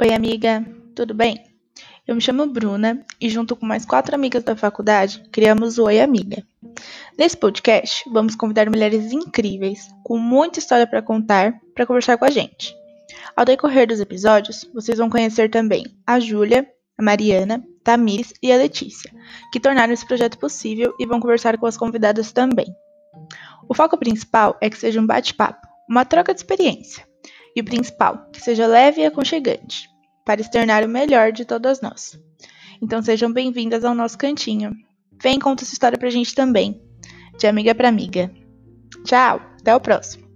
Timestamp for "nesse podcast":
7.18-8.08